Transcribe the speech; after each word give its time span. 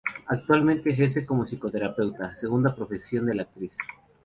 Actualmente 0.25 0.89
ejerce 0.89 1.27
como 1.27 1.43
psicoterapeuta, 1.45 2.33
segunda 2.33 2.73
profesión 2.73 3.27
de 3.27 3.35
la 3.35 3.43
actriz. 3.43 3.77